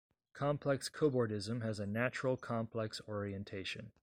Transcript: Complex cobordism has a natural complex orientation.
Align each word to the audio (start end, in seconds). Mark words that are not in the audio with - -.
Complex 0.33 0.89
cobordism 0.89 1.61
has 1.61 1.79
a 1.79 1.85
natural 1.85 2.35
complex 2.35 3.01
orientation. 3.07 3.91